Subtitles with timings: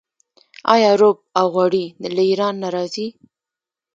[0.73, 1.85] آیا رب او غوړي
[2.17, 3.07] له ایران نه راځي؟